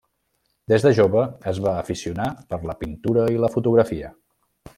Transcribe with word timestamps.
Des 0.71 0.85
de 0.85 0.93
jove 0.99 1.25
es 1.51 1.59
va 1.65 1.73
aficionar 1.83 2.25
per 2.55 2.59
la 2.71 2.77
pintura 2.81 3.29
i 3.37 3.43
la 3.45 3.53
fotografia. 3.59 4.11